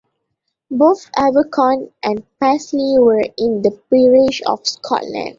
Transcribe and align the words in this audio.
Both 0.71 1.11
Abercorn 1.15 1.91
and 2.01 2.25
Paisley 2.39 2.97
were 2.97 3.21
in 3.37 3.61
the 3.61 3.77
peerage 3.91 4.41
of 4.47 4.65
Scotland. 4.65 5.29